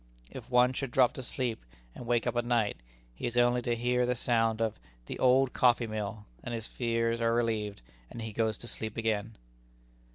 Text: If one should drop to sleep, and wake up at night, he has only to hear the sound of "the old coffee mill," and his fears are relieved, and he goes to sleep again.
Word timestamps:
If 0.31 0.49
one 0.49 0.73
should 0.73 0.89
drop 0.89 1.13
to 1.13 1.21
sleep, 1.21 1.63
and 1.93 2.07
wake 2.07 2.25
up 2.25 2.35
at 2.35 2.43
night, 2.43 2.77
he 3.13 3.25
has 3.25 3.37
only 3.37 3.61
to 3.61 3.75
hear 3.75 4.07
the 4.07 4.15
sound 4.15 4.59
of 4.59 4.79
"the 5.05 5.19
old 5.19 5.53
coffee 5.53 5.85
mill," 5.85 6.25
and 6.43 6.55
his 6.55 6.65
fears 6.65 7.21
are 7.21 7.35
relieved, 7.35 7.83
and 8.09 8.19
he 8.19 8.31
goes 8.33 8.57
to 8.57 8.67
sleep 8.67 8.97
again. 8.97 9.35